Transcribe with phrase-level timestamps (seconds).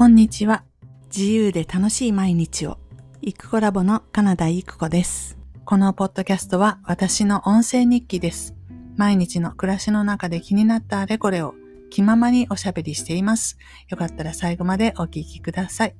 [0.00, 0.64] こんにちは。
[1.14, 2.78] 自由で楽しい毎日を。
[3.20, 5.36] イクコラボのカナダイクコです。
[5.66, 8.54] このポッドキャストは私の音声日記です。
[8.96, 11.54] 毎日の暮らしの中で気になったあれこれを
[11.90, 13.58] 気ままにおしゃべりしています。
[13.90, 15.94] よかったら最後までお聞きください。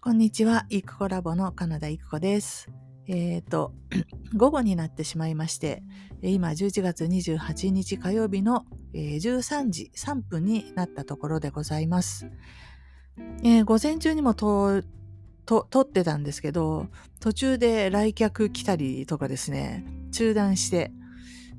[0.00, 0.66] こんにちは。
[0.70, 2.68] イクコラボのカナダイクコです。
[3.08, 3.72] えっ、ー、と、
[4.36, 5.82] 午後になってしまいまして、
[6.22, 8.64] 今11月28日火曜日の
[8.94, 12.30] 13時3分になったところでございます。
[13.42, 14.82] えー、午前中にもと
[15.46, 16.88] と撮ってたんですけど、
[17.20, 20.92] 途中で来客来たりとかですね、中断して、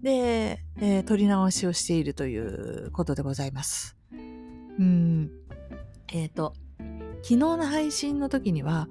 [0.03, 3.97] で、えー、撮り直しをしているということでございます。
[4.11, 5.31] うん。
[6.09, 6.53] えっ、ー、と、
[7.23, 8.89] 昨日の配信の時には、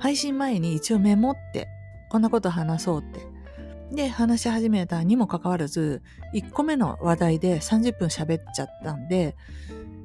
[0.00, 1.68] 配信前に一応メモって、
[2.08, 3.20] こんなこと話そうって。
[3.94, 6.02] で、話し始めたにもかかわらず、
[6.34, 9.36] 1個目の話題で30分喋っちゃったんで、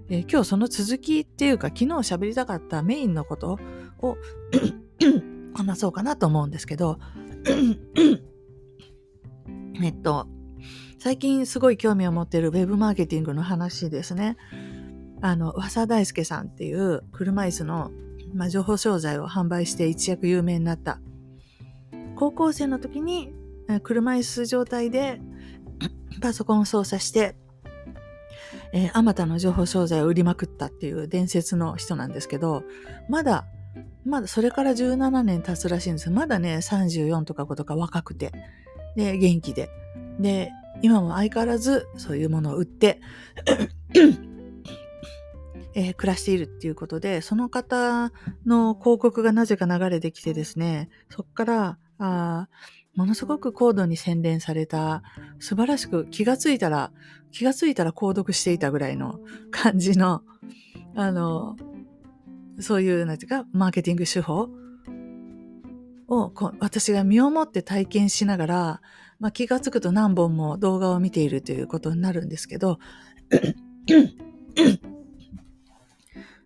[0.10, 3.58] えー、今日その続きっていうか、昨日喋りたかったメインのこと
[4.00, 4.18] を
[5.56, 7.00] 話そうかなと思うんですけど、
[9.82, 10.28] えっと、
[11.00, 14.36] 最近すごい興味を持っているウェブマーケティングの話ですね。
[15.22, 17.92] あの、和佐大輔さんっていう車椅子の
[18.36, 21.00] まあ、情報商材を販売して一躍有名になった。
[22.16, 23.34] 高校生の時に
[23.84, 25.22] 車椅子状態で
[26.22, 27.36] パソコンを操作して、
[28.74, 32.64] え、あまたの情報商材を売りまくったっていう伝説の人なんですけど、
[33.10, 33.46] まだ、
[34.06, 38.34] まだそれから17年経つらしいんですまだね、34とか5とか若くて、
[38.96, 39.70] で、元気で。
[40.20, 43.00] で、今も相変わらずそういうものを売って
[45.76, 48.12] えー、暮らしているっていうことで、その方
[48.46, 52.48] の広告がなぜか流れてきてですね、そこから、あ
[52.96, 55.04] ものすごく高度に洗練された、
[55.40, 56.94] 素晴らしく気がついたら、
[57.32, 59.20] 気がついたら購読していたぐらいの
[59.52, 60.24] 感じの、
[60.96, 61.58] あの、
[62.60, 64.50] そういう、なんていうか、マーケティング手法
[66.08, 68.82] を私が身をもって体験しながら、
[69.20, 72.80] まあ、気がつくと何本も動画を見ているということになるんですけど、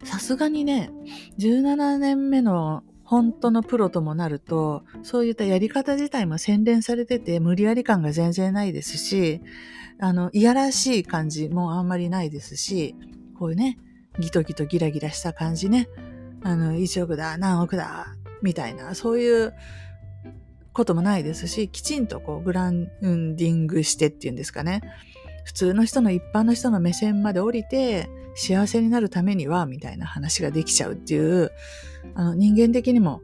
[0.03, 0.91] さすがにね、
[1.39, 9.41] 17年目の本当のプロともなると、そういったやり方自体も洗練されてて、無理やり感が全然ないですし、
[9.99, 12.95] あの、いやらしい感じもあんまりないですし、
[13.37, 13.77] こういうね、
[14.19, 15.89] ギトギトギラギラした感じね、
[16.43, 19.53] あの、1億だ、何億だ、みたいな、そういう
[20.71, 24.81] こともないですし、きちんとこう、グランディングしてっていうんですかね。
[25.49, 31.51] 普通の人の一般の人の目線まで降りて幸せになるためにはみたいな話ができちゃうっていう
[32.13, 33.23] あの人間的にも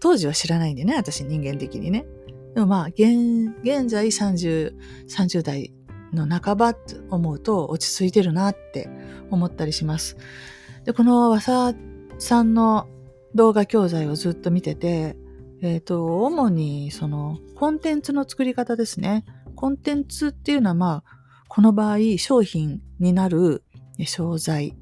[0.00, 2.06] 当時は知らないんでね私人間的にね。
[2.54, 4.76] でもまあ現現在 30,
[5.10, 5.74] 30代
[6.14, 8.88] の半ばって思うと落ち着いてるなって
[9.30, 10.16] 思ったりします。
[10.86, 11.76] でこの和佐
[12.18, 12.88] さんの
[13.34, 15.18] 動画教材をずっと見てて
[15.60, 19.26] えっ、ー、と主にそのコンテンツの作り方ですね。
[19.54, 21.15] コンテンツっていうのはまあ
[21.56, 23.64] この場合、商品になる
[24.04, 24.76] 商材、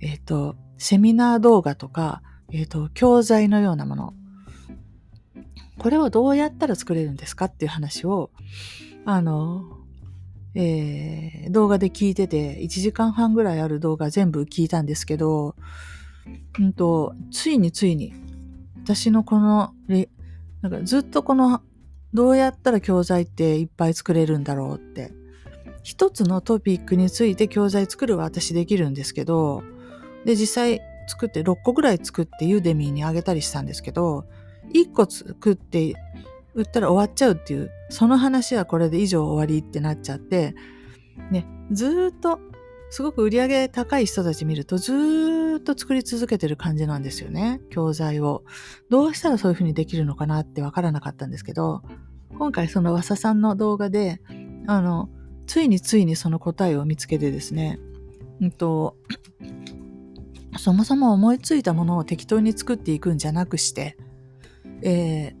[0.00, 4.14] えっ、ー、と、セミナー動画とか、えっ、ー、と、教材のようなもの。
[5.76, 8.30] これをどうやったら作れるんですかっていう話を、
[9.04, 9.64] あの、
[10.54, 15.56] えー、動画で聞いてて、1時間半ぐらいある動画全部聞いたんですけど、
[16.58, 18.14] うんと、ついについに、
[18.82, 19.74] 私のこの、
[20.62, 21.60] なんかずっとこの、
[22.14, 25.12] どうやったら教材っていっぱい作れるんだろうって
[25.84, 29.62] 一つのトピックについて教材作るは私できるんですけど、
[30.24, 34.24] で、実際作って6個ぐらい作ってユーデミーにあげたりしたんですけど、
[34.74, 35.94] 1個作って
[36.54, 40.54] 売ったら終わっちゃうっていう、その話はこれで以上終わりってなっちゃって、
[41.30, 42.40] ね、ずっと、
[42.88, 48.42] すごく売り上げ高い人たち見るとずっと作り続けてる感じなんですよね、教材を。
[48.88, 51.82] どうしたらそういうふうにできるのかなってわからなかったんですけど、
[52.38, 54.22] 今回その和佐さんの動画で、
[54.66, 55.10] あの、
[55.46, 57.78] ついについにその答えを見つけてですね、
[58.40, 58.96] うんと、
[60.58, 63.96] そもそも思いついたものを適当に作っていくんじゃなくして、
[64.82, 65.34] えー、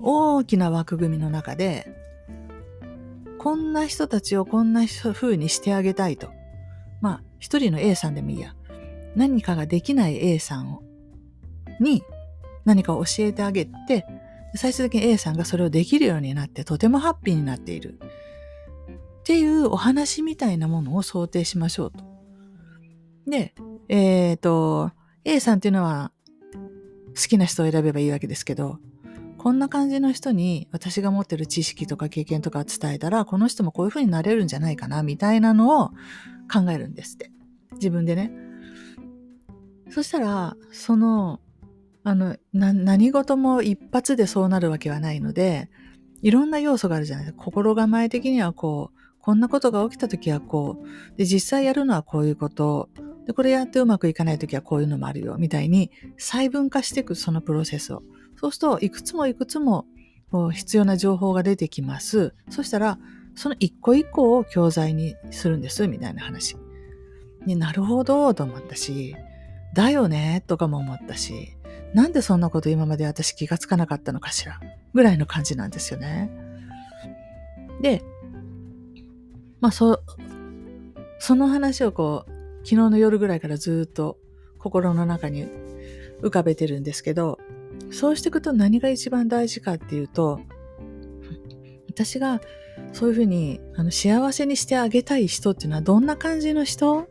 [0.00, 1.96] 大きな枠組みの中で、
[3.38, 6.30] こんな人たちをこんな風にしてあげたいと。
[7.00, 8.54] まあ、一人の A さんでもいいや。
[9.16, 10.82] 何かができない A さんを、
[11.80, 12.02] に
[12.64, 14.06] 何かを教えてあげて、
[14.54, 17.98] 最終的に A さんがそれをできるようになってとてもハッピーになっている。
[19.30, 22.04] っていうお話みたいなものを想定しましょうと。
[23.28, 23.54] で、
[23.88, 24.90] えっ、ー、と、
[25.24, 26.10] A さんっていうのは
[27.14, 28.78] 好きな人を選べばいいわけですけど、
[29.38, 35.90] こんな感じの人に私が持ってる知識とか経験とか伝えたら、この人もこういう風になれるんじゃないかな、みたいなのを
[36.52, 37.30] 考えるんですって。
[37.74, 38.32] 自分でね。
[39.90, 41.38] そしたら、その、
[42.02, 45.70] あの、何事も一発でそうなるわけはないので、
[46.20, 47.44] いろんな要素があるじゃないですか。
[47.44, 52.88] 心構え的にはこう、こんなことが起きた時はこう、で、実際やるのはこういうこと、
[53.26, 58.02] で、これやってうまくいかない時はこういうのもあるよ、みたいに細分化していくそのプロセスを。
[58.36, 59.86] そうすると、いくつもいくつも
[60.52, 62.34] 必要な情報が出てきます。
[62.48, 62.98] そしたら、
[63.34, 66.56] その一個一個を教材にするんです、みたいな話。
[67.46, 69.16] になるほど、と思ったし、
[69.74, 71.56] だよね、とかも思ったし、
[71.94, 74.60] なんでそんなこと今まで私気がつかなかったのかしら、
[74.94, 76.30] ぐらいの感じなんですよね。
[77.80, 78.02] で、
[79.60, 80.00] まあ、そ、
[81.18, 84.18] その話をこう、昨日の夜ぐらいからずっと
[84.58, 85.46] 心の中に
[86.22, 87.38] 浮かべてるんですけど、
[87.90, 90.40] そうしていくと何が一番大事かっていうと、
[91.88, 92.40] 私が
[92.92, 97.08] そういうふうにあの幸せにしてあげたい人っていうのはどんな感じの人？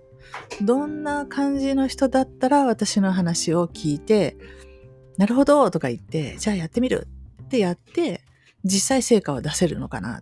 [0.62, 4.38] どんな感じの人だったら私の話を聞いて、
[5.18, 7.07] なるほどとか言って、じゃあやってみる
[7.44, 8.22] ってやって、
[8.63, 10.22] 実際成果を出せるのかな。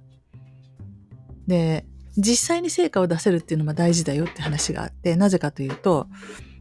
[1.45, 1.85] で、
[2.17, 6.07] 実際に成果を出せるっていうのも大事だよって話があって、なぜかというと、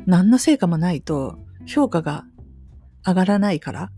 [0.06, 2.24] 何の成果もないと評価が
[3.06, 3.90] 上がらないから。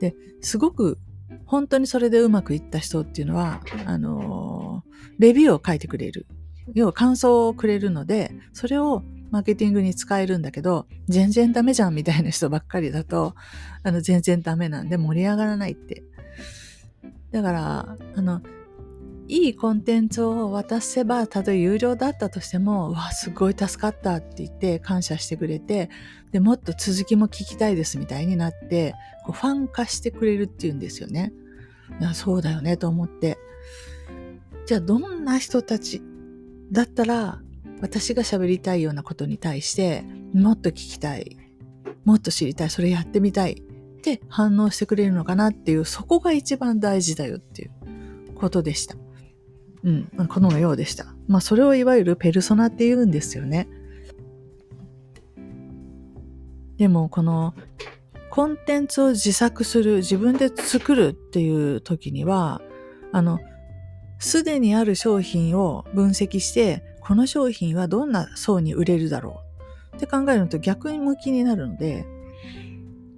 [0.00, 0.98] で、すごく
[1.46, 4.84] 本当にそれでうまくいった人っていうのは、あの
[5.18, 6.26] レビューを書いてくれる。
[6.74, 13.34] 要は感想をくれるので、それをマーケティングに使えるんだけど、全然ダメじゃんみたいな人ばっかりだと、
[13.82, 16.04] あの、全然ダメなんで盛り上がらないって。
[17.30, 18.42] だから、あの、
[19.28, 25.90] いいコンテンツを渡せば、たとえ有料だったとしても、わ、すごい助かったって言って感謝してくれて、
[26.32, 28.94] で、もっと続きも聞きたいですみたいになって、
[29.26, 31.32] こうファン化してくれるっていうんですよね。
[32.14, 33.38] そうだよねと思って。
[34.66, 36.02] じゃあ、どんな人たち
[36.72, 37.40] だったら、
[37.80, 41.36] 私が喋りたいようなことに対して、もっと聞きたい。
[42.04, 42.70] もっと知りたい。
[42.70, 43.62] それやってみたい。
[43.98, 47.70] って反応してくれるのかなっていう、そこが一番大事だよっていう
[48.34, 48.96] ことでした。
[49.84, 51.14] うん、このようでした。
[51.26, 53.68] まあ、それをいわゆるペルソナって言うんですよね。
[56.76, 57.54] でも、この
[58.30, 62.62] コンテンツを自作する、自分で作るっていう時には、
[63.12, 63.40] あの、
[64.18, 69.42] すでにある商品を分析して、この商品はどんな層に売れるだろ
[69.92, 72.06] うって考えるのと逆に向きになるので、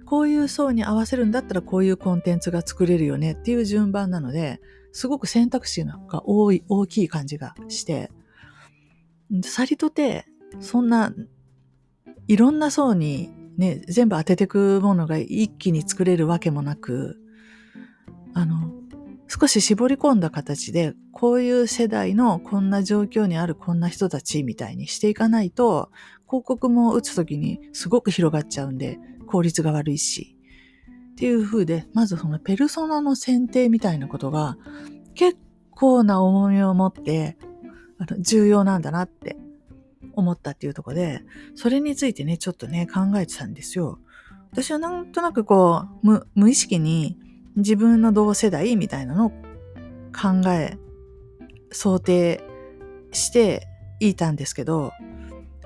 [0.05, 4.59] こういう層に合わせるんだったらこういうコンテンツが作れるよねっていう順番なので、
[4.91, 8.11] すごく選択肢が多い、大きい感じがして、
[9.43, 10.25] サリトって
[10.59, 11.13] そんな
[12.27, 17.17] いろんな層にね、全部当ててくものが一気に作れるわけもなく、
[18.33, 18.71] あの、
[19.27, 25.91] 少し絞り込んだ形で、こういう世代のこんな状況にあるこんな人たちみたいにしていかないと、
[26.27, 30.35] 広告も打つときにすごく広がっちゃうんで、効率が悪いし、
[31.11, 34.57] っていう風で、まずそのペルソナの選定みたいなことが
[35.13, 35.37] 結
[35.69, 37.37] 構な重みを持って
[38.19, 39.37] 重要なんだなって
[40.13, 41.21] 思ったっていうところで、
[41.55, 43.99] それについてね、ちょっとね、考えてたんですよ。
[44.51, 47.17] 私はなんとなくこう、無意識に
[47.55, 50.77] 自分の同世代みたいなのを考え、
[51.71, 52.43] 想定
[53.11, 53.67] して
[53.99, 54.91] いたんですけど、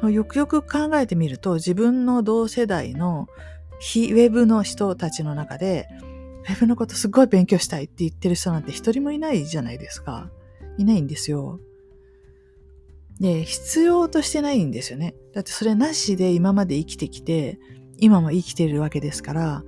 [0.03, 3.27] よくよく考えてみると、自分の同世代の
[3.79, 5.88] 非ウェブの人たちの中で、
[6.48, 10.29] ウェブのことすごい勉強したいって言ってる人なんて一人もいないじゃないですか。
[10.77, 11.60] いないんですよ。
[13.20, 15.15] で、必要としてないんですよね。
[15.34, 17.60] だってそれなしで今まで生きてきて、
[17.98, 19.63] 今も生きてるわけですから、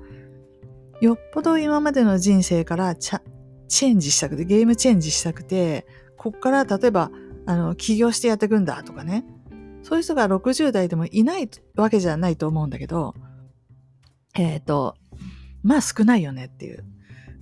[0.99, 5.85] よっぽど今までの人生からチェンジしたくて、ゲームチェンジしたくて、
[6.17, 7.11] こっから例えば、
[7.45, 9.25] あの、起業してやっていくんだとかね。
[9.83, 13.13] そういう人が60代でもいないわけじゃないと思うんだけど、
[14.37, 14.95] えっ、ー、と、
[15.63, 16.83] まあ少ないよねっていう。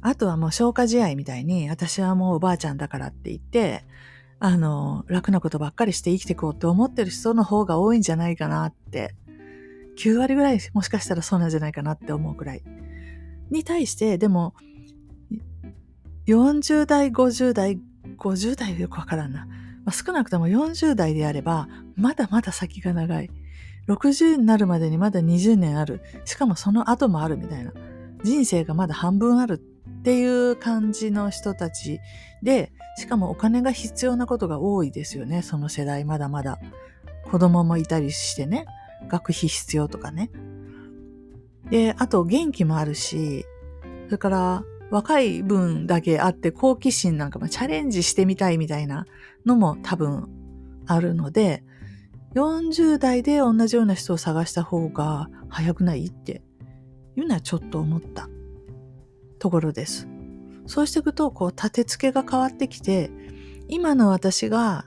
[0.02, 3.84] あとはもう消化試合みたいに、私はもうおばあちゃんだからって言って、
[4.40, 9.16] あの、楽なことばっかりして生きていこうって思ってる人の方が多いんじゃないかなって、
[9.98, 12.64] 9割ぐらいもしかしたらそうなんじゃないかなって思うくらい。
[13.50, 14.54] に対して、でも、
[16.28, 17.80] 40代、50代、
[18.18, 19.48] 50代よくわからんな。
[19.86, 23.30] まあ、少なくとも40代であれば、まだまだ先が長い。
[23.88, 26.02] 60になるまでにまだ20年ある。
[26.26, 27.72] しかもその後もあるみたいな。
[28.24, 32.00] 人生がまだ半分あるっていう感じの人たち
[32.42, 35.42] で、しかもお金が必要なことが多いですよね。
[35.42, 36.60] その世代まだまだ。
[37.32, 38.66] 子供もいたりしてね。
[39.08, 40.32] 学費必要とかね。
[41.70, 43.46] で、あと元気もあるし、
[44.06, 49.06] それから若い分だけあって好奇心なんかもチャレンジしてみたいみたいな
[49.46, 50.30] のも多分
[50.86, 51.64] あるので、
[52.36, 56.08] 40代で同じような人を探した方が早くない？
[56.08, 56.44] って
[57.16, 58.30] いうのはちょっと思った
[59.40, 60.08] ところです。
[60.68, 63.12] そうしていくと、こう、立て付けが変わってきて、
[63.68, 64.86] 今の私が、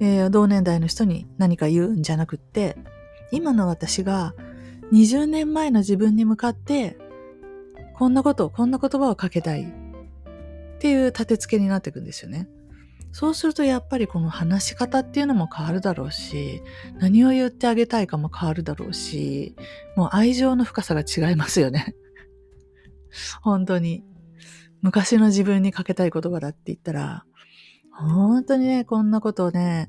[0.00, 2.76] えー、同年代の人に何か言うんじゃなくって、
[3.30, 4.34] 今の私が
[4.92, 6.98] 20年前の自分に向かって、
[7.94, 9.66] こんなこと、こんな言葉をかけたいっ
[10.80, 12.48] ていう立て付けになっていくんですよね。
[13.12, 16.62] そうするとやっぱりこの話し方っていうのも変わるだろうし、
[16.98, 19.56] 何を言ってあげたいかも変わるだろうし、
[19.96, 21.94] もう愛情の深さが違いますよね。
[23.42, 24.04] 本当に。
[24.82, 27.24] 昔の自分にかけたい言葉だって言ったら、
[27.92, 29.88] 本当にね、こんなことをね、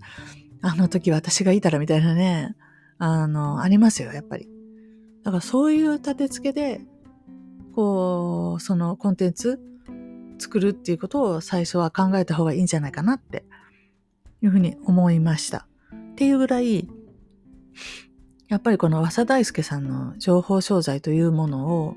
[0.61, 2.55] あの時私がいたらみたいなね、
[2.97, 4.49] あの、ありますよ、やっぱり。
[5.23, 6.81] だからそういう立て付けで、
[7.73, 9.59] こう、そのコンテンツ
[10.41, 13.43] 作るっていうことを最初は考えた方がいいんじゃないかなって
[14.41, 15.67] いうふうに思いました。
[16.13, 16.87] っていうぐらい、
[18.47, 21.95] やっぱりこの和佐大輔さんの情報商材というものを、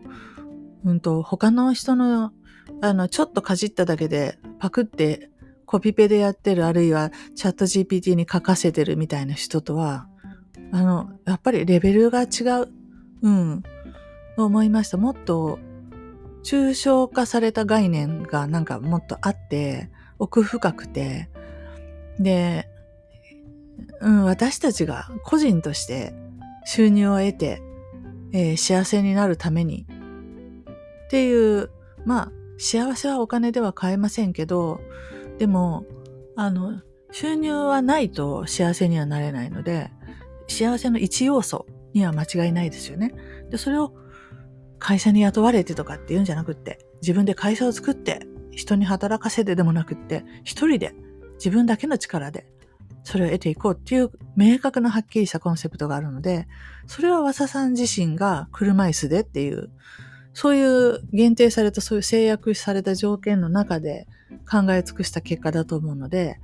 [0.85, 2.33] うんと、他の人の
[2.81, 5.31] あの、ちょっとかじっただけでパクって
[5.67, 10.07] コピペでやってるあるいはチャット GPT に書かせてるみたいな人とは、
[10.73, 12.69] あの、やっぱりレベルが違う。
[13.23, 13.63] うん。
[14.37, 14.97] 思いました。
[14.97, 15.59] もっと
[16.45, 21.29] 抽象化された概念がなんかもっとあって、奥深くて、
[22.19, 22.69] で、
[24.01, 26.15] うん、私たちが個人として
[26.65, 27.63] 収入を得て、
[28.33, 29.87] えー、幸せになるために
[31.07, 31.71] っていう、
[32.05, 34.81] まあ、幸せはお金では買えませんけど、
[35.39, 35.85] でも、
[36.37, 39.91] あの、収入はないと幸せにはなれないので、
[40.49, 43.15] 幸せの一要素には間違いないですよね。
[43.51, 43.95] で、それを
[44.85, 50.95] 会社に雇われてとかって言うんじゃなくって、自分で会社を作って、人に働かせてでもなくって、一人で、
[51.37, 52.47] 自分だけの力で、
[53.03, 56.49] それを得ていこうっていう明確なはっきりしたコンセプトがあるので、
[56.87, 59.71] それは和佐さん自身が車椅子でっていう、
[60.35, 64.07] そういう限定された、そういう制約された条件の中で
[64.47, 66.41] 考え尽くした結果だと思うので、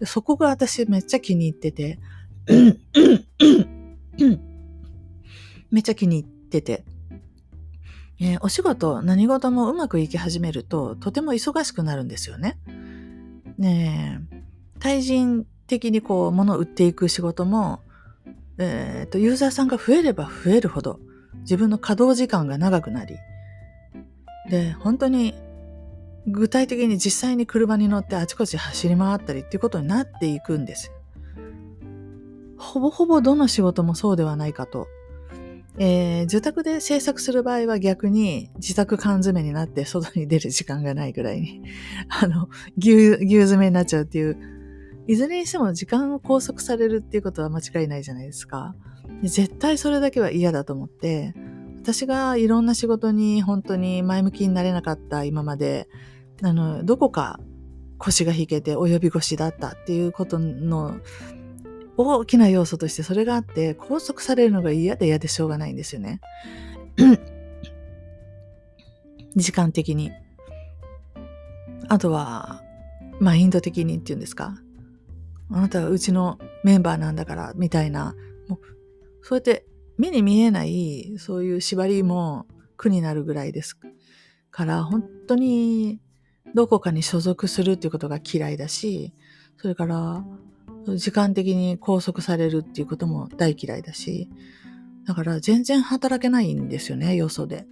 [0.00, 1.98] でそこが私めっちゃ気に入ってて、
[5.70, 6.86] めっちゃ気に入ってて、
[8.20, 12.58] えー、お仕事、何事もうまくいき始めると、とても忙しくなるんですよね。
[13.58, 14.40] ねえ
[14.78, 17.80] 対人的にこう、物を売っていく仕事も、
[18.58, 21.00] えー、と、ユーザーさんが増えれば増えるほど、
[21.40, 23.16] 自分の稼働時間が長くなり、
[24.50, 25.34] で、本当に
[26.26, 30.92] 具体的に実際に車に乗ってあちこち走り回ったりっていうことになっていくんです。
[32.56, 34.86] ほぼほぼどの仕事もそうではないかと。
[35.78, 41.62] えー、自宅で制作する場合は逆に自宅缶詰になって外に出る時間がないぐらいに、
[42.08, 44.36] あの、牛、牛詰めになっちゃうっていう、
[45.06, 48.74] いずれにしても時間を拘束されるっていうことは間違いないじゃないですか。
[49.22, 51.34] 絶対それだけは嫌だと思って、
[51.82, 55.88] 私がいろんな仕事に本当に前向きになれなかった今まで、
[56.42, 57.40] あの、どこか
[57.98, 60.96] 腰が引けて及び腰だったっていうことの
[61.96, 66.20] 大きな要素としてそれがあって拘束されるのが嫌で嫌でしょうがないんですよね。
[69.36, 70.12] 時間的に。
[71.88, 72.62] あとは、
[73.20, 74.54] マインド的にっていうんですか。
[75.50, 78.14] あなたはうちのメンバーなんだから、みたいな。
[78.48, 78.58] もう
[79.22, 82.46] そうやって目に見えないそういう縛りも
[82.76, 83.78] 苦になるぐらいです
[84.50, 86.00] から、本当に
[86.54, 89.12] どこかに所属するっていうことが嫌いだし、
[89.56, 90.24] それから
[90.86, 94.30] 時間的に拘束されるっていうことも大嫌いだし、
[95.06, 97.66] だから全然働けないんですよね、よそで。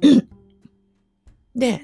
[1.54, 1.80] で、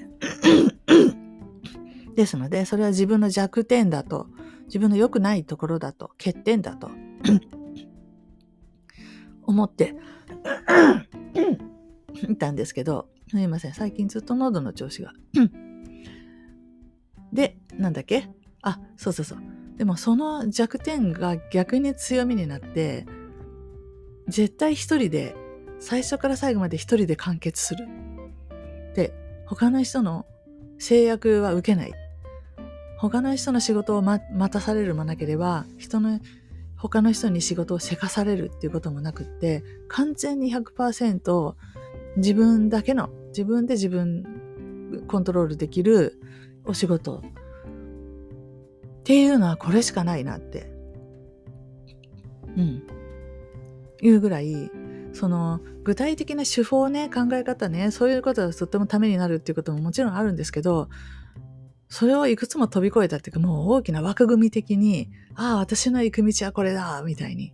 [2.15, 4.27] ですので、それは自分の弱点だと、
[4.65, 6.89] 自分の良くないところだと、欠点だと、
[9.43, 9.95] 思って
[12.29, 15.13] いたんですけど、すみません、最近ずっと喉の調子が。
[17.33, 18.29] で、なんだっけ？
[18.61, 19.39] あ、そうそうそう。
[19.77, 23.05] でもその弱点が逆に強みになって、
[24.27, 25.35] 絶対一人で、
[25.79, 27.87] 最初から最後まで一人で完結する。
[28.93, 29.13] で、
[29.47, 30.25] 他の人の
[30.77, 31.93] 制約は受けない。
[32.97, 36.19] 他の人の仕事を待たされるもなければ、人の、
[36.77, 41.55] 他の人に仕事をせかされるっていうこともなくって、完全に100%
[42.17, 46.21] 自分だけの、自分で自分コントロールできる
[46.65, 47.23] お仕事
[49.11, 50.71] っていうのはこれしかないなって。
[52.55, 52.83] うん。
[54.01, 54.71] いうぐらい、
[55.11, 60.87] その具体的な手法ね考え方ねそういうことがとってもためになるっていうことももちろんあるんですけど
[61.89, 67.51] それをいくつも飛び越えたっていうかもう大きな枠組み的にああ私の行く道はこれだみたいに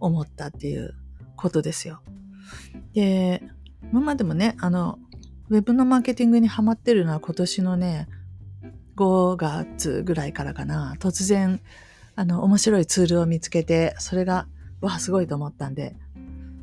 [0.00, 0.96] 思ったっていう
[1.36, 2.02] ことですよ。
[2.94, 3.44] で
[3.92, 4.98] 今までもねあの
[5.50, 8.08] ウェブのマーケティングにハマってるのは今年のね
[8.96, 11.60] 5月ぐらいからかな突然
[12.14, 14.46] あの面白いツールを見つけてそれが
[14.80, 15.96] わすごいと思ったんで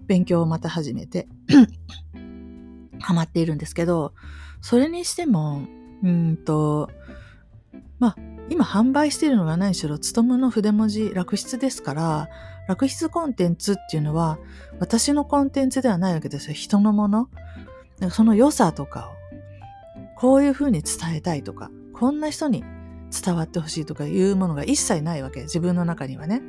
[0.07, 1.27] 勉強をまた始めて
[3.03, 4.13] ハマっているんですけど、
[4.61, 5.61] それにしても、
[6.03, 6.89] うんと、
[7.99, 8.15] まあ、
[8.49, 12.29] 今販売しているのが何しろ、つとむの筆文字、楽筆ですから、
[12.67, 14.39] 楽筆コンテンツっていうのは、
[14.79, 16.53] 私のコンテンツではないわけですよ。
[16.53, 17.29] 人のもの。
[18.09, 21.69] その良さとかを、こういうふうに伝えたいとか、
[22.03, 22.65] こんな人に
[23.24, 25.43] 伝わってほしいとかいうものが一切ないわけ。
[25.43, 26.41] 自分の中にはね。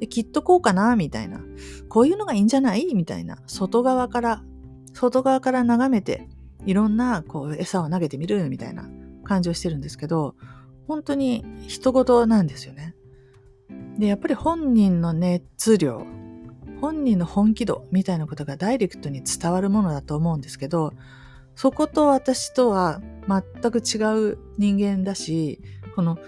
[0.00, 1.40] できっとこうかなみたいな。
[1.88, 2.92] こういうのがいいんじゃない？
[2.92, 3.38] みたいな。
[3.46, 4.42] 外側から、
[4.92, 6.28] 外側から眺めて、
[6.66, 8.90] いろんなこう餌を投げてみるみたいな
[9.22, 10.34] 感じをしてるんですけど、
[10.88, 12.96] 本当に人事なんですよね。
[13.96, 16.04] で、やっぱり本人の熱量、
[16.80, 20.94] 本人の本気度みたいなことがダイレクトに伝わるものだと思うんですけど、
[21.54, 25.60] そこと私とは全く違う人間だし、
[25.94, 26.18] この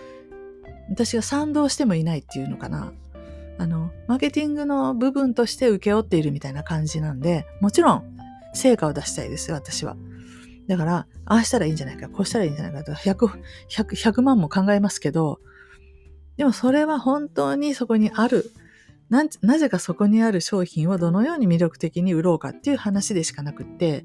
[0.90, 2.92] 私が賛同してもいないっていうのかな。
[3.58, 8.16] あの、マーケティングの部分として請け負っているみたいな感じなんで、もちろん
[8.54, 9.96] 成果を出したいですよ、私は。
[10.68, 15.40] だから、ああしたらいいんじゃないか、こうしたらいいんじゃないかと、100、100、100万も考えますけど、
[16.36, 18.50] でもそれは本当にそこにある、
[19.08, 24.04] な、なぜかそこにある商品をどのように魅力的に売ろうかっていう話でしかなくって、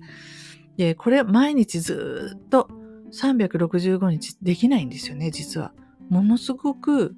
[0.77, 2.69] で、これ毎日ずっと
[3.11, 5.73] 365日できないんですよね、実は。
[6.09, 7.15] ものすごく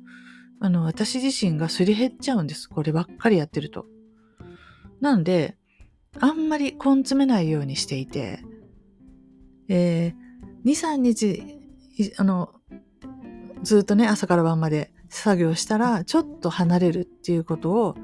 [0.62, 2.68] あの、私自身がすり減っちゃうんです。
[2.68, 3.86] こればっかりやってると。
[5.00, 5.58] なんで、
[6.20, 8.44] あんまり根詰めないようにしていて、
[9.70, 11.44] えー、2、3日、
[12.18, 12.54] あの、
[13.64, 17.96] ずっとね、朝から晩まで作業したら、ちょっと離れるっていうことを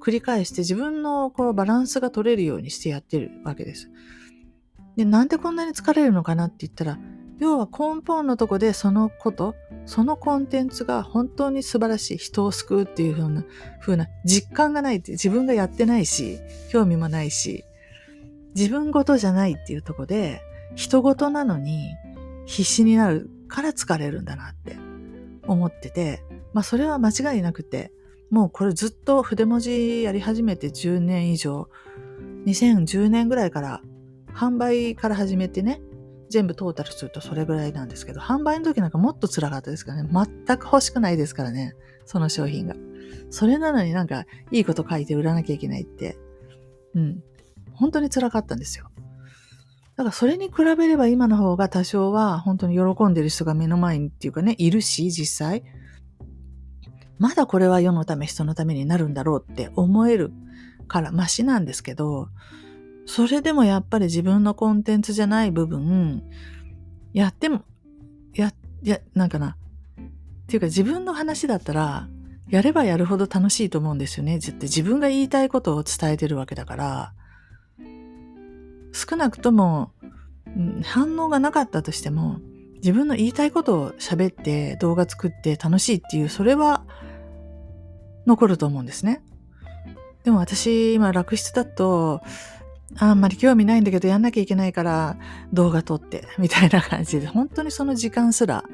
[0.00, 3.90] 繰り返して自分のこうバランスが取れるようにしてやってるわけです。
[4.96, 6.98] で、なんでこんなに疲れるのかなって言ったら、
[7.38, 9.54] 要は根本のとこでそのこと、
[9.86, 13.14] そのコンテンツが本当に素晴らしい、人を救うっていう
[13.80, 16.38] 風な、な実感がないって、自分がやってないし、
[16.70, 17.64] 興味もないし、
[18.54, 20.40] 自分ごとじゃないっていうとこで、
[20.76, 21.94] 人ごとなのに
[22.46, 24.76] 必死になるから疲れるんだなって
[25.46, 27.92] 思ってて、まあそれは間違いなくて、
[28.30, 31.68] もうこれずっと筆文字やり始めて10年以上、
[32.46, 33.82] 2010年ぐらいから
[34.34, 35.80] 販売から始めてね、
[36.28, 40.10] 全部トータルするとそれぐらいなんですけど、販売の時なんかもっと辛かったですからね。
[40.12, 41.74] 全く欲しくないですからね。
[42.04, 42.74] その商品が。
[43.30, 46.18] それなのになんかいいこと書いて売らなきゃいけないって。
[46.94, 47.22] うん。
[47.72, 48.90] 本当に辛かったんですよ。
[49.96, 55.62] だからそれに比べれば今の方が多少は本当に喜んでる人が目の前にっていうかね、いるし、実際。
[57.18, 60.32] まだこれは世のため人のためになるんだろうって思える
[60.88, 62.28] からマシなんですけど、
[63.06, 66.22] それでもやっぱり自分のコンテンツじゃない部分、
[67.12, 67.62] やっても、
[68.34, 69.56] や、や、なんかな。
[70.44, 72.08] っていうか自分の話だったら、
[72.48, 74.36] やればやるほど楽しいと思うんですよね。
[74.36, 77.12] って自分が言いたいことを伝えてるわけだから、
[78.92, 79.92] 少なくとも、
[80.82, 82.40] 反応がなかったとしても、
[82.76, 86.84] 自分の言いたいことを喋って動画作って楽しいっていう、それは
[88.26, 89.22] 残ると思うんですね。
[90.22, 92.20] でも私、今、楽室だと、
[92.98, 95.18] あんまり興味ないんだけどやんなきゃいけないから
[95.52, 98.64] 動画撮って、 みたいな感じで、本当にその時間すら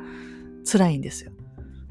[0.71, 1.33] 辛いんですよ。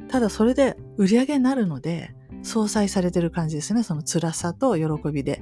[0.07, 3.83] ただそれで売り上げになるので、相殺されてる感じですね。
[3.83, 5.41] その辛さと喜びで。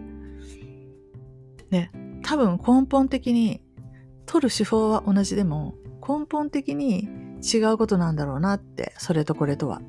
[1.69, 1.91] で、
[2.23, 3.61] 多分根本的に、
[4.25, 7.07] 撮る手法は同じでも、根本的に
[7.41, 9.81] 違うことなんだろうなって、それとこれとは。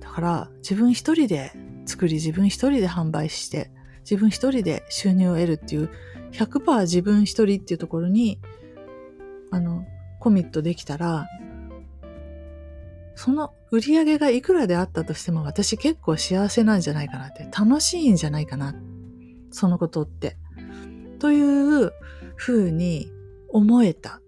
[0.00, 1.52] だから、自分一人で
[1.84, 3.70] 作り、自分一人で販売して、
[4.02, 5.90] 自分一人で収入を得るっていう
[6.32, 8.38] 100%自分一人っていうところに
[9.50, 9.84] あの
[10.18, 11.26] コミットできたら
[13.14, 18.74] その売り上げがいくらであったとしても私結構幸せなんじゃないかなって楽しいんじゃないかな
[19.50, 20.36] そのことって
[21.18, 21.92] という
[22.36, 23.10] ふうに
[23.48, 24.20] 思えた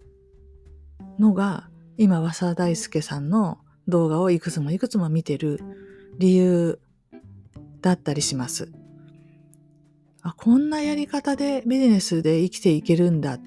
[1.18, 3.58] のが今和佐大輔さんの
[3.88, 5.60] 動画をいくつもいくつも見てる
[6.18, 6.78] 理由
[7.80, 8.83] だったりします。
[10.24, 13.40] あ、こんなやり方でビジネスで生きていけるんだっ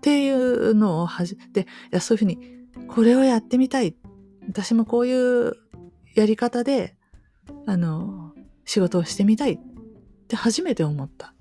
[0.00, 2.38] ていうのをはじ、で、いやそういうふうに、
[2.88, 3.96] これをやってみたい。
[4.46, 5.56] 私もこういう
[6.14, 6.96] やり方で、
[7.66, 8.34] あの、
[8.64, 9.58] 仕事をしてみたいっ
[10.28, 11.34] て初めて思った。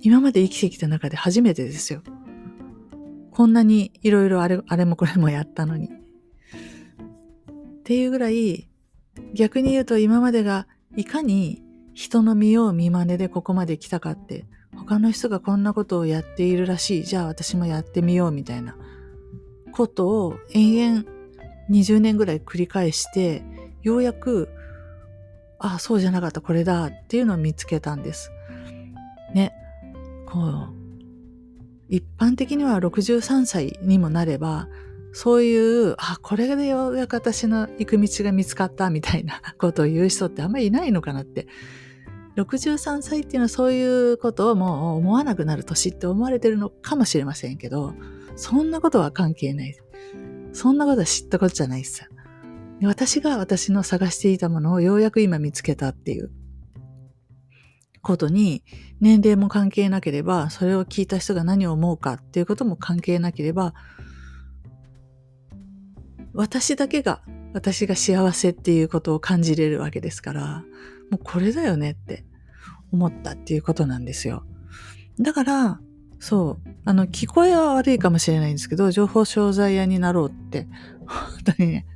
[0.00, 2.02] 今まで生きてきた中で初めてですよ。
[3.30, 5.88] こんなにいろいろあれ、あれもこれもやったのに。
[5.88, 5.90] っ
[7.84, 8.70] ていうぐらい、
[9.34, 11.63] 逆に言うと今までがいかに
[11.94, 17.04] 人の見よう見真似でここまで来たかって、他の人がこんなことをやっているらしい。
[17.04, 18.76] じゃあ私もやってみようみたいな
[19.72, 21.04] ことを延々
[21.70, 23.42] 20年ぐらい繰り返して、
[23.82, 24.48] ようやく、
[25.58, 28.30] あ、そうじゃなかった、これだっていうのを見つけたんです。
[29.32, 29.52] ね。
[30.26, 30.74] こう、
[31.88, 34.68] 一般的には63歳にもなれば、
[35.12, 41.46] そういう、あ、これでようやく私の行く道が見つかったみたいなことを言う人ってあんまりいないのかなって。
[42.36, 47.94] 63歳っていうのはそういうことをもう思わなくなる年って思われてるのかもしれませんけど、
[48.36, 49.76] そんなことは関係ない。
[50.52, 52.08] そんなことは知ったことじゃないっす。
[52.82, 56.30] 私が私の探していたものをようやく今見つけたっていう
[58.02, 58.64] ことに、
[59.00, 63.74] 年齢も関係なければ、それを聞いた人が何を思うかっていうことも関係なければ、
[66.32, 70.64] 私だけが私が幸せっていうことを感じれるわけですから、
[71.10, 72.24] もうこれだよねって
[72.92, 74.44] 思ったっていうことなんですよ。
[75.20, 75.80] だから、
[76.18, 80.66] そう、あの、聞こえは悪いかもしれないんですけど、情報商材屋になろうって、
[81.06, 81.86] 本当にね、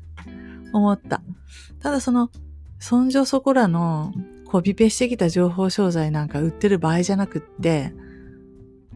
[0.72, 1.22] 思った。
[1.80, 2.30] ただその、
[2.78, 4.12] そんじょそこらの
[4.46, 7.92] コピペしてきた情報商材なんか売ってる場合じゃなくって、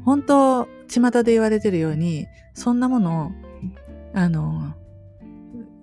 [0.04, 3.30] 本当、巷で言われてるように、そんなものを、
[4.14, 4.74] あの、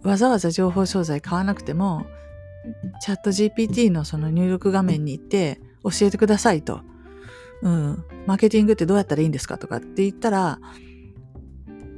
[0.04, 2.06] わざわざ情報商材買わなくても、
[3.02, 6.82] チャット GPT のその入力画面に行って教えてくださいと。
[7.62, 8.04] うん。
[8.26, 10.60] マーケティングってどうやったらいいんですかとかって言ったら、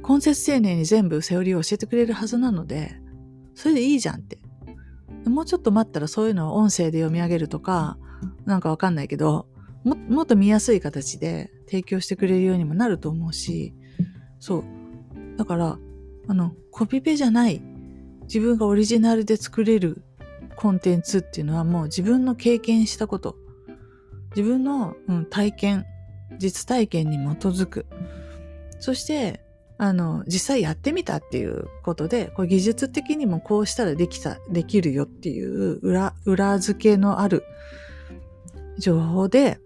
[0.08, 2.96] 根節丁寧に全部セオリーを教えてくれるはずなので、
[3.54, 4.38] それでいいじゃんって。
[5.26, 7.96] もうちょっと待ったらそういうのを音声で読み上げるとか、
[8.44, 9.46] なんかわかんないけど、
[9.84, 13.74] ももっと見やすい形で提供してくれるようにもなると思うし、
[14.40, 14.64] そう。
[15.36, 15.78] だから、
[16.28, 17.62] あの、コピペじゃない
[18.22, 20.02] 自分がオリジナルで作れる
[20.62, 23.34] コンテンツっていうのはもう自分の経験したこと、
[24.36, 25.86] 自分の、うん、体験、
[26.38, 27.84] 実体験に基づく。
[28.78, 29.42] そして、
[29.76, 37.42] あの、実際やってみたっていうことで、これ技術的にもこうしたらできた、できるよっていう裏、裏付けのある
[38.78, 39.58] 情報で、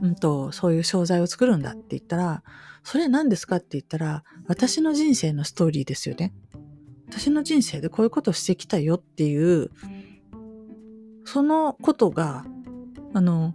[0.00, 2.42] うんと、そういう商材を作るんだって言ったら、
[2.82, 6.32] それ何ですかって言ったら、私の人生のストーリーですよね。
[7.08, 9.70] 私の人生でこういうことをしてきたよっていう、
[11.24, 12.44] そのことが、
[13.12, 13.54] あの、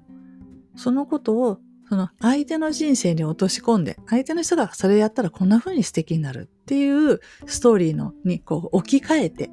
[0.76, 9.50] そのことを、その相手の人生に落とし込んで、相手の人がそれやったらこんな風に素敵になるっていうストーリーのにこう置き換えて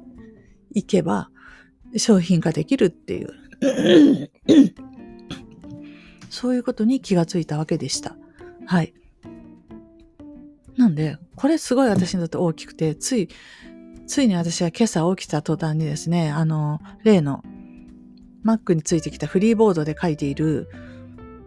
[0.71, 1.31] いけば
[1.95, 4.29] 商品化できるっていう、
[6.29, 8.15] そういうことに気がついたわけでした。
[8.67, 8.93] はい。
[10.75, 13.29] なんで、これすごい私にとって大きくて、つい
[14.07, 17.43] ついに私は今朝起きた途端にですね、あの、例の
[18.45, 20.69] Mac についてきたフリーボードで書いている、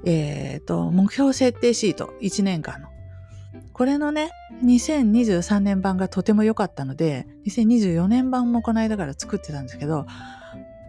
[0.05, 2.89] えっ、ー、と、目標設定シート、1年間の。
[3.73, 4.31] これのね、
[4.63, 10.07] 2023年版がとても良かったので、2024年版もこの間から作ってたんですけど、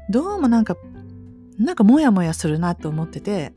[0.10, 0.76] どうもなんか、
[1.58, 3.54] なんかモヤモヤするなと思ってて、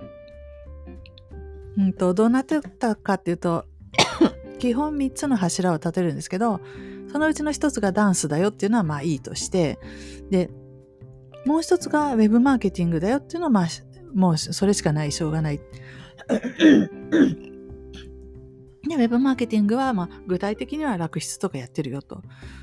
[1.76, 3.64] うんと、どうなってたかっていうと、
[4.60, 6.60] 基本3つの柱を立てるんですけど、
[7.14, 9.78] そのうちの一つがダンスだよっていうのはまあいいとして、
[10.30, 10.50] で、
[11.46, 13.66] もう一つがウェブマーケティングだよっていうのはまあ、
[14.12, 15.60] もうそれしかない、しょうがない。
[18.82, 22.20] で、ウェブマーケティングは、まあ、具体的には楽室とかやってるよと。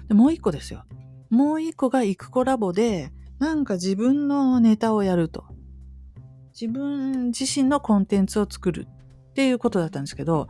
[0.09, 0.83] で、もう一個ですよ。
[1.29, 5.45] もう一個がイクコラボで、なんか自分のネタをやると。
[6.59, 8.85] 自分自身のコンテンツを作る
[9.29, 10.49] っていうことだったんですけど、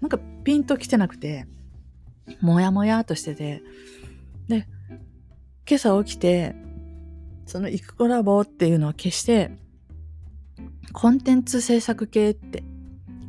[0.00, 1.48] なんかピンと来てなくて、
[2.40, 3.62] もやもやとしてて、
[4.48, 4.66] で、
[5.68, 6.54] 今朝起きて、
[7.46, 9.50] そのイクコラボっていうのを消して、
[10.92, 12.62] コンテンツ制作系って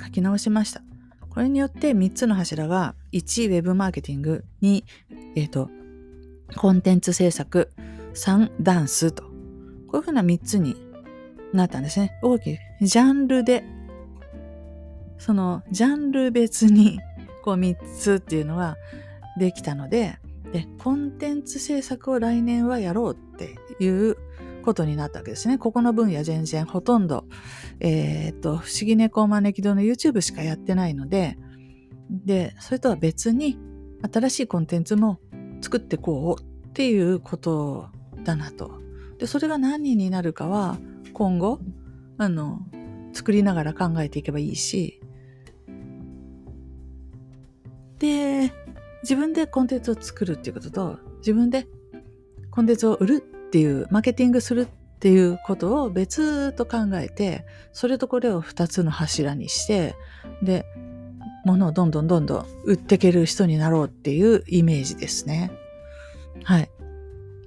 [0.03, 0.81] 書き直しました。
[1.29, 4.83] これによって3つの柱が1、ウェブマーケティング、2、
[5.35, 5.69] えっ、ー、と、
[6.55, 7.71] コンテンツ制作、
[8.13, 9.23] 3、ダンスと。
[9.23, 9.29] こ
[9.93, 10.75] ういうふうな3つに
[11.53, 12.17] なったんですね。
[12.21, 12.57] 大きい。
[12.81, 13.63] ジャンルで、
[15.17, 16.99] そのジャンル別に
[17.43, 18.77] こう3つっていうのは
[19.37, 20.17] できたので、
[20.51, 24.17] で、コンテンツ制作を来年はやろうっていう
[24.63, 25.57] ことになったわけですね。
[25.57, 27.25] ここの分野全然ほとんど、
[27.79, 31.37] えー、っと、不思議猫招き堂の YouTube しかやってないので、
[32.09, 33.57] で、それとは別に
[34.11, 35.19] 新しいコンテンツも
[35.61, 37.89] 作ってこうっていうこと
[38.23, 38.79] だなと。
[39.19, 40.77] で、それが何になるかは
[41.13, 41.59] 今後、
[42.17, 42.61] あの、
[43.13, 44.98] 作りながら考えていけばいいし、
[47.99, 48.51] で、
[49.03, 51.67] 自分でコンテンツを作るっていうことと、自分で
[52.51, 54.67] コンテンツを売るっていう、マーケティングするっ
[54.99, 59.95] ていうことを別と考えて、それとこれを二つの柱にして、
[60.41, 60.65] で、
[61.45, 65.51] 物をどんどんどんどん売っていける人になろうっていうイメージですね。
[66.43, 66.69] はい。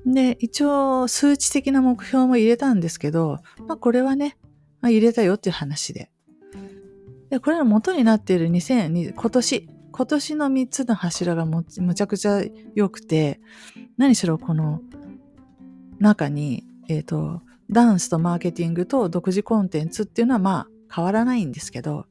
[0.07, 3.39] で、一応数値的な目標も入れたんですけど、
[3.69, 4.37] まあこれはね、
[4.81, 6.11] まあ、入れたよっていう話で。
[7.31, 12.43] で、これの元になっている2020、今年、今年の3つの柱がむちゃくちゃ
[12.75, 13.41] 良くて、
[13.99, 14.81] 何しろこの
[16.01, 22.07] 中に、え、ー、と、ダンスとマーケティングと独自コンテンツっていうのはまあ変わらないんですけど、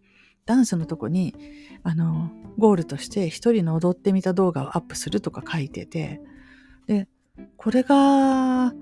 [0.46, 1.36] ダンスのとこに、
[1.84, 6.22] あの、ゴールとして一人の踊ってみた動画をアップするとか書いてて、
[6.88, 7.08] で、
[7.58, 8.74] これが、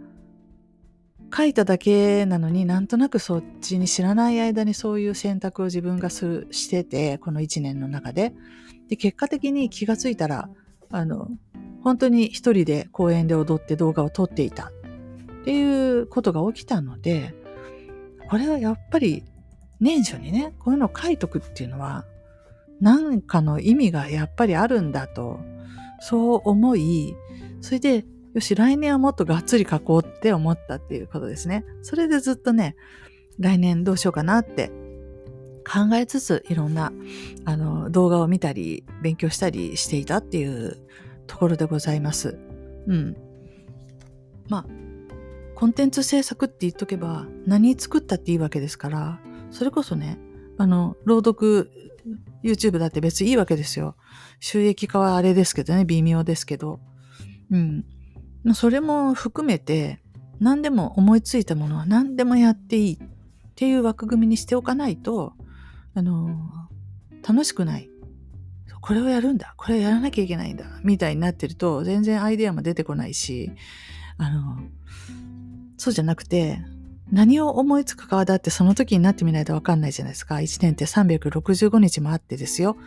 [1.35, 8.33] 書いただけなのになんとなくそっちに知らない間にそういう選択を自分がするしてて、この一年の中で。
[8.89, 10.49] で、結果的に気がついたら、
[10.91, 11.29] あの、
[11.83, 14.71] 本当に一人で公園で踊って動画を撮っていたっ
[15.45, 17.33] ていうことが起きたので、
[18.29, 19.23] これはやっぱり
[19.79, 22.05] 年初にね、こういうのを書いとくっていうのは、
[22.81, 25.39] 何かの意味がやっぱりあるんだと、
[26.01, 27.15] そう思い、
[27.61, 31.65] それで、よし、来年はもっとがっつり書こうって思ったっていうことですね。
[31.81, 32.75] それでずっとね、
[33.39, 34.71] 来年どうしようかなって
[35.69, 36.91] 考えつつ、いろんな、
[37.45, 40.77] あの、動画を見たり、勉強したりしていたっていう
[41.27, 42.39] ところでございます。
[42.87, 43.15] うん。
[44.47, 44.65] まあ、
[45.53, 49.19] コンテンツ制作って言っとけば、何作ったっていいわけですから、
[49.51, 50.17] それこそね、
[50.57, 51.69] あの、朗読
[52.43, 53.95] YouTube だって別にいいわけですよ。
[54.39, 56.79] 収益化はあれですけどね、微妙ですけど。
[57.51, 57.85] うん。
[58.53, 60.01] それも含めて、
[60.39, 62.97] 何でも思いついたものは何でもやっていいっ
[63.55, 65.33] ていう枠組みにしておかないと、
[65.99, 66.29] あの、
[67.27, 67.89] 楽しくない。
[68.79, 69.53] これをやるんだ。
[69.57, 70.65] これをやらなきゃいけないんだ。
[70.81, 73.51] みたいになってると、全然アイデアも出てこないし、
[74.17, 74.59] あの、
[75.75, 76.61] そうじゃなくて、
[77.11, 80.35] 何を思いつくかはだってその時になってみないとわかんないじゃないですか。
[80.35, 82.77] 1年って365日もあってですよ。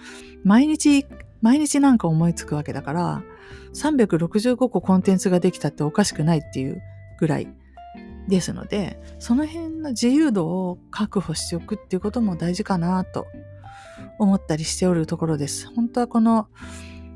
[0.42, 1.04] 毎日、
[1.42, 3.22] 毎日なんか思いつくわけだから、
[3.74, 6.80] 365個コンテンツができたっておかしくないっていう
[7.18, 7.48] ぐらい
[8.28, 13.26] ですので、その辺の自由度を確保しておくっていうことも大事かなと
[14.18, 15.66] 思ったりしておるところです。
[15.74, 16.48] 本当はこの、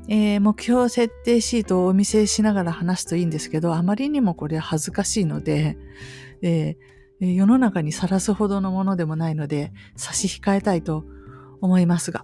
[0.09, 5.77] えー、目標設定シートをお見せしながら話すといいんですけど、あまりにもこれ恥ずかしいので、
[6.41, 11.05] えー、世の中にさらすほどのものでもないので差し控えたいと
[11.61, 12.23] 思いますが、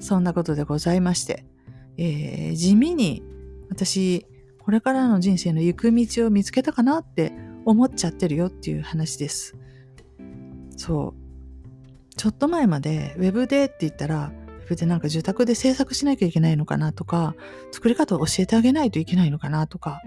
[0.00, 1.44] そんなことでございまして、
[1.96, 3.22] えー、地味に
[3.70, 4.26] 私、
[4.60, 7.32] これからの人生の行く道を見つけたかなって
[7.64, 9.56] 思っちゃってるよっていう話です。
[10.76, 12.14] そう。
[12.16, 17.34] ちょっと前まで Web でって言ったら、Web でなんか受託で制作しなきゃいけないのかなとか、
[17.70, 20.02] 作り方を教えてあげないといけないのかなとか、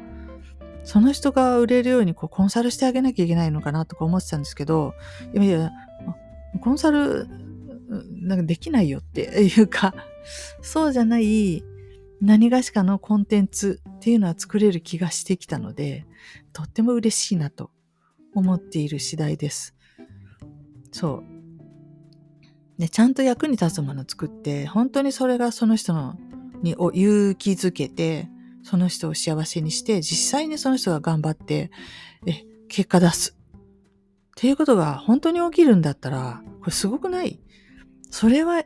[0.84, 4.94] その人が売れるようにこうコンサルしてあげなきゃいけないのかなとか思ってたんですけど、
[5.34, 5.72] いやいや、
[6.62, 7.28] コンサル
[8.22, 9.94] なんかできないよっていうか、
[10.62, 11.64] そうじゃない
[12.26, 16.06] 何がしかのコンテンツっていうのは作れる気がしてきたので、
[16.54, 17.70] とっても嬉しいなと
[18.34, 19.76] 思っている次第です。
[20.92, 21.24] そう。
[22.80, 26.16] ね、ちゃんと役に立つものを作って、本当にそれがその人の
[26.64, 28.28] にを勇気づけて、
[28.64, 31.70] その人を幸せにして、実際にその人が頑張って、
[32.26, 33.38] え、結果出す。
[33.38, 33.52] っ
[34.36, 37.40] ていうことが本当に起きるんだったら、これすごくない？
[38.10, 38.64] それは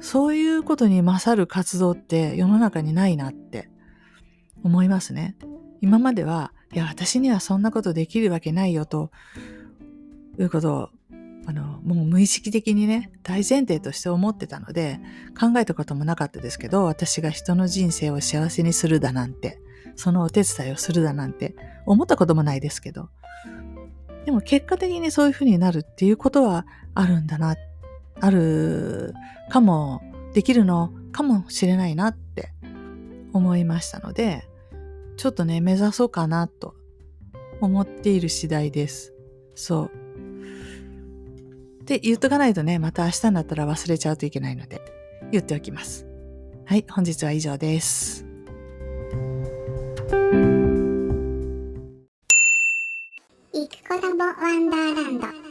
[0.00, 3.68] そういうことに勝る活動って世の中にないなって
[4.62, 5.36] 思いますね。
[5.80, 9.10] 今までは、いや、私にはそんなことできるわけないよと
[10.38, 10.88] いうことを、
[11.46, 15.00] あの、もう無意識的にね、大前提として思ってたので、
[15.38, 19.60] 考えたこともなかったですけど、私が人の人生を幸せにするだなんて、
[19.96, 21.54] そのお手伝いをするだなんて、
[21.86, 23.08] 思ったこともないですけど、
[24.26, 27.56] でも結果的にそういうふうになるっていうことはあるんだなっ、
[28.20, 29.14] ある
[29.50, 30.02] かも
[30.34, 32.50] できるのかもしれないなって
[33.32, 34.44] 思いましたので
[35.16, 36.74] ちょっとね目指そうかなと
[37.60, 39.12] 思っている次第です。
[39.54, 39.90] そう。
[41.82, 44.80] って言っとかないとねまた明日になったら忘れちゃうといけないので
[45.32, 46.06] 言っておきます。
[46.66, 48.24] はい本日は以上です。
[53.52, 55.47] 行くコラボワンダーランド。